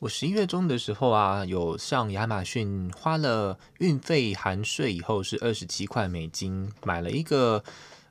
[0.00, 7.60] 我十一月中的时候啊，有上亚马逊花了运费含税以后是二十七块美金买了一个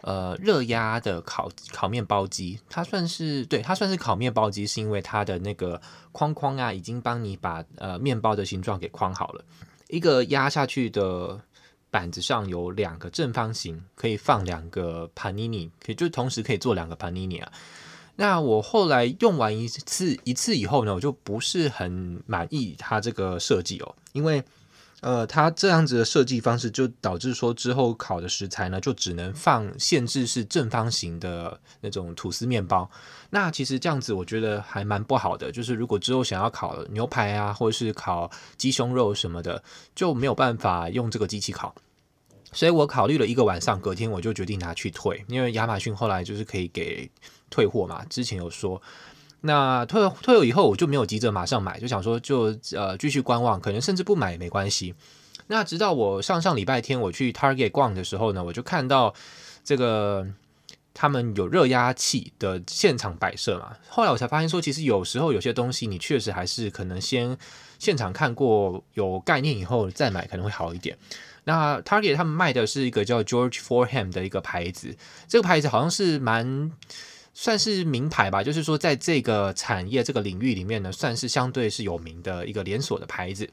[0.00, 5.80] 呃热压的烤烤面包机，它算是对，它算是烤面包机，是因为它的那个
[6.10, 9.44] 框框啊已经帮你把呃面包的形状给框好了，
[9.86, 11.40] 一个压下去的
[11.88, 17.52] 板子上有两个正方形，可以放两个 panini，可以就同时可以做两个 panini 啊。
[18.16, 24.42] 那我后来用完一次一次以后呢，我就不是很满意它这个设计哦，因为
[25.02, 32.90] 呃，它这样子的设计方式就导致说之后烤的食材呢，就只能放限制是正方形的那种吐司面包。
[33.28, 39.62] 那其实这样子我觉得还蛮不好的，就是如果之后想要烤牛排啊，或者是烤鸡胸肉什么的，
[39.94, 41.74] 就没有办法用这个机器烤。
[42.56, 47.08] 所以我考虑了一个晚上，隔天我就决定拿去退，因为亚马逊后来就是可以给
[47.50, 48.02] 退货嘛。
[48.08, 48.80] 之前有说，
[49.42, 54.94] 那退退了以后，我就没有急着马上买，就想说就呃继续观望，可能甚至不买也没关系。
[55.48, 59.12] 那直到我上上礼拜天我去 Target 逛的时候呢，我就看到
[59.62, 60.26] 这个
[60.98, 63.76] 他们有热压器的现场摆设嘛。
[63.90, 67.36] 后来我才发现说，其实有时候有些东西你确实还是可能先
[67.78, 70.96] 现场看过有概念以后再买可能会好一点。
[71.44, 74.96] 那 Target 他们卖的是一个叫 George Foreman 的一个牌子，
[75.28, 76.72] 这个牌子好像是蛮
[77.34, 83.50] 算是名牌吧，就是说在这个产业这个领域里面呢，算是相对是有名的一个连锁的牌子。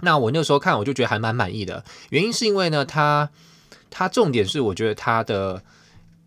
[0.00, 3.28] 那我那时候看我就觉得还蛮满意的，原因是因为呢，它
[3.90, 5.62] 它重点是我觉得它的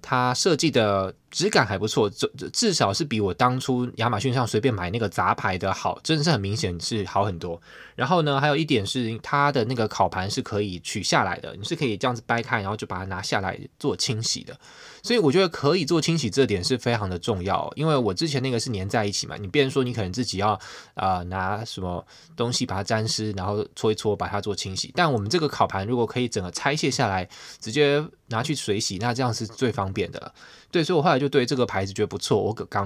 [0.10, 1.14] 它设计的。
[1.30, 7.61] 质感还不错，至至少是比我当初亚马逊上随便买那个杂牌的好，真的是很明显是好很多。
[7.95, 14.58] 然后呢，还有一点是它的那个烤盘是可以取下来的，你是可以这样子掰开，然后就把它拿下来做清洗的。
[15.03, 20.50] 所以我觉得可以做清洗这点是非常的重要，因为我之前那个是粘在一起嘛，你变成说你可能自己要
[20.94, 22.05] 啊、呃、拿什么
[22.36, 24.92] 东西把它沾湿，然后搓一搓把它做清洗。
[24.95, 27.28] 但我们这个烤盘如果可以整个拆卸下来，
[27.59, 30.33] 直接拿去水洗，那这样是最方便的。
[30.70, 32.86] 对，所以我后来就对这个牌子觉得不错，我刚